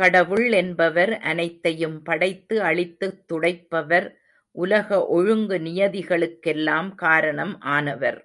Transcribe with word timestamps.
கடவுள் 0.00 0.52
என்பவர் 0.52 1.12
அனைத்தையும் 1.22 2.02
படைத்து 2.02 2.62
அளித்துக் 2.62 3.24
துடைப்பவர், 3.28 4.08
உலக 4.56 5.06
ஒழுங்கு, 5.08 5.58
நியதிகளுக்கெல்லாம் 5.58 6.94
காரணம் 6.96 7.60
ஆனவர். 7.70 8.20